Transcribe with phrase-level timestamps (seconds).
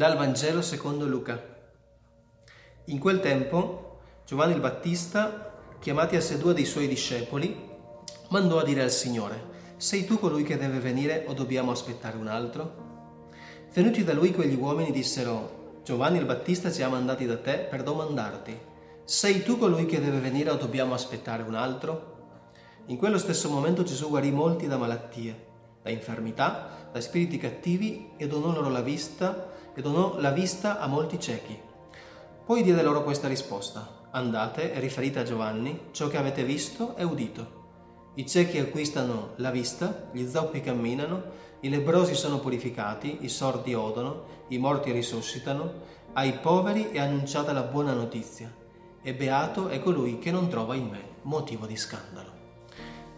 [0.00, 1.38] Dal Vangelo secondo Luca.
[2.86, 7.54] In quel tempo Giovanni il Battista, chiamati a sé due dei suoi discepoli,
[8.30, 12.28] mandò a dire al Signore, sei tu colui che deve venire o dobbiamo aspettare un
[12.28, 13.26] altro?
[13.74, 17.82] Venuti da lui quegli uomini dissero, Giovanni il Battista ci ha mandati da te per
[17.82, 18.58] domandarti,
[19.04, 22.78] sei tu colui che deve venire o dobbiamo aspettare un altro?
[22.86, 25.48] In quello stesso momento Gesù guarì molti da malattie,
[25.82, 30.86] da infermità, da spiriti cattivi e donò loro la vista e donò la vista a
[30.86, 31.58] molti ciechi.
[32.44, 37.04] Poi diede loro questa risposta, andate e riferite a Giovanni ciò che avete visto e
[37.04, 37.58] udito.
[38.14, 41.22] I ciechi acquistano la vista, gli zoppi camminano,
[41.60, 45.72] i lebrosi sono purificati, i sordi odono, i morti risuscitano,
[46.14, 48.52] ai poveri è annunciata la buona notizia,
[49.02, 52.38] e beato è colui che non trova in me motivo di scandalo.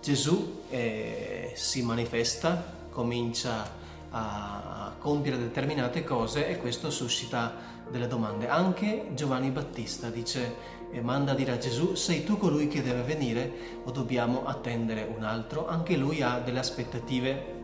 [0.00, 3.70] Gesù eh, si manifesta, comincia
[4.10, 7.54] a compiere determinate cose e questo suscita
[7.90, 8.48] delle domande.
[8.48, 13.52] Anche Giovanni Battista dice manda a dire a Gesù sei tu colui che deve venire
[13.84, 15.66] o dobbiamo attendere un altro?
[15.66, 17.56] Anche lui ha delle aspettative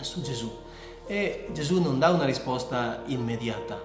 [0.00, 0.50] su Gesù
[1.06, 3.80] e Gesù non dà una risposta immediata,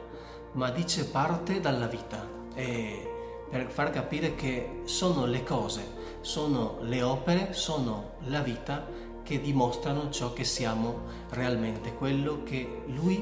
[0.53, 3.11] ma dice parte dalla vita e
[3.49, 8.85] per far capire che sono le cose, sono le opere, sono la vita
[9.27, 11.01] che dimostrano ciò che siamo
[11.31, 13.21] realmente, quello che lui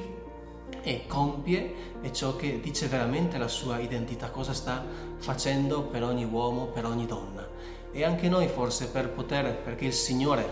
[0.84, 4.86] è, compie e ciò che dice veramente la sua identità, cosa sta
[5.18, 7.50] facendo per ogni uomo, per ogni donna.
[7.92, 10.48] E anche noi forse per poter, perché il Signore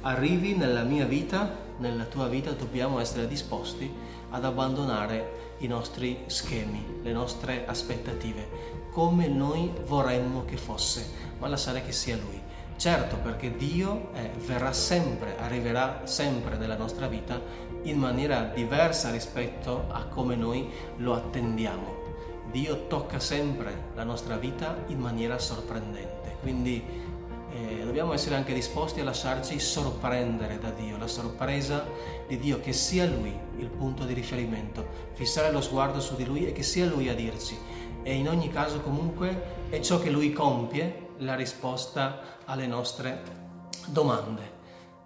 [0.00, 3.88] arrivi nella mia vita, nella tua vita, dobbiamo essere disposti
[4.30, 8.48] ad abbandonare i nostri schemi, le nostre aspettative,
[8.90, 11.06] come noi vorremmo che fosse,
[11.38, 12.43] ma lasciare che sia Lui.
[12.76, 17.40] Certo, perché Dio eh, verrà sempre, arriverà sempre nella nostra vita
[17.82, 22.02] in maniera diversa rispetto a come noi lo attendiamo.
[22.50, 26.82] Dio tocca sempre la nostra vita in maniera sorprendente, quindi
[27.50, 31.86] eh, dobbiamo essere anche disposti a lasciarci sorprendere da Dio, la sorpresa
[32.26, 36.46] di Dio, che sia Lui il punto di riferimento, fissare lo sguardo su di Lui
[36.46, 37.56] e che sia Lui a dirci.
[38.02, 43.22] E in ogni caso comunque è ciò che Lui compie la risposta alle nostre
[43.86, 44.52] domande.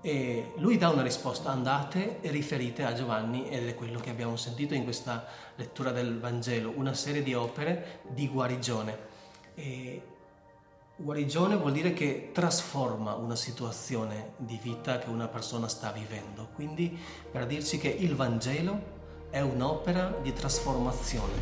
[0.00, 4.36] E lui dà una risposta, andate e riferite a Giovanni ed è quello che abbiamo
[4.36, 5.26] sentito in questa
[5.56, 9.06] lettura del Vangelo, una serie di opere di guarigione.
[9.54, 10.02] E
[10.94, 16.96] guarigione vuol dire che trasforma una situazione di vita che una persona sta vivendo, quindi
[17.30, 18.96] per dirci che il Vangelo
[19.30, 21.34] è un'opera di trasformazione,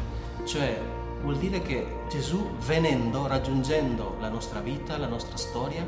[0.44, 5.86] cioè vuol dire che Gesù venendo, raggiungendo la nostra vita, la nostra storia,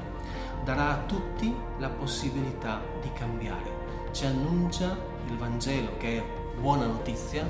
[0.64, 3.86] darà a tutti la possibilità di cambiare.
[4.12, 4.96] Ci annuncia
[5.26, 6.24] il Vangelo che è
[6.60, 7.46] buona notizia,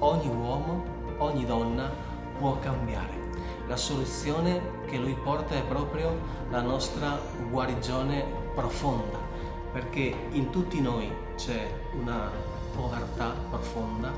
[0.00, 0.84] ogni uomo,
[1.18, 1.90] ogni donna
[2.38, 3.26] può cambiare.
[3.66, 6.18] La soluzione che lui porta è proprio
[6.50, 7.18] la nostra
[7.50, 8.24] guarigione
[8.54, 9.18] profonda,
[9.72, 12.30] perché in tutti noi c'è una
[12.74, 14.10] povertà profonda,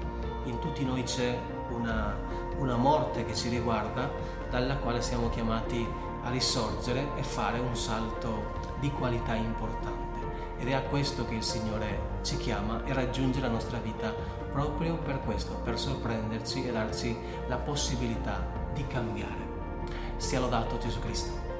[0.45, 1.37] in tutti noi c'è
[1.71, 2.17] una,
[2.59, 4.11] una morte che ci riguarda,
[4.51, 5.87] dalla quale siamo chiamati
[6.23, 10.19] a risorgere e fare un salto di qualità importante.
[10.59, 14.13] Ed è a questo che il Signore ci chiama e raggiunge la nostra vita
[14.53, 17.17] proprio per questo, per sorprenderci e darci
[17.47, 19.49] la possibilità di cambiare.
[20.17, 21.60] Sia lodato Gesù Cristo.